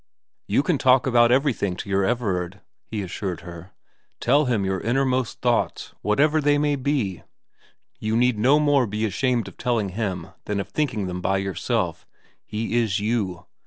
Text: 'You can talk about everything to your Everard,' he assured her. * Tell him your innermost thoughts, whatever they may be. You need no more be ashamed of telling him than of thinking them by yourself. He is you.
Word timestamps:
'You 0.47 0.63
can 0.63 0.79
talk 0.79 1.05
about 1.05 1.31
everything 1.31 1.75
to 1.75 1.87
your 1.87 2.03
Everard,' 2.03 2.61
he 2.87 3.03
assured 3.03 3.41
her. 3.41 3.71
* 3.95 4.19
Tell 4.19 4.45
him 4.45 4.65
your 4.65 4.79
innermost 4.79 5.41
thoughts, 5.41 5.93
whatever 6.01 6.41
they 6.41 6.57
may 6.57 6.75
be. 6.75 7.21
You 7.99 8.17
need 8.17 8.39
no 8.39 8.59
more 8.59 8.87
be 8.87 9.05
ashamed 9.05 9.47
of 9.47 9.57
telling 9.57 9.89
him 9.89 10.29
than 10.45 10.59
of 10.59 10.69
thinking 10.69 11.05
them 11.05 11.21
by 11.21 11.37
yourself. 11.37 12.07
He 12.47 12.75
is 12.81 12.99
you. 12.99 13.45